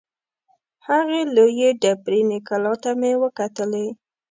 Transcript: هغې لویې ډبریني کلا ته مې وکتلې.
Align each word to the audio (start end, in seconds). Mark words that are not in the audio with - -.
هغې 0.87 1.21
لویې 1.35 1.69
ډبریني 1.81 2.39
کلا 2.47 2.73
ته 2.83 2.91
مې 2.99 3.11
وکتلې. 3.23 3.87